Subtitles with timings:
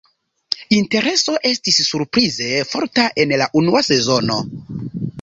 [0.77, 4.43] Intereso estis surprize forta en la unua sezono.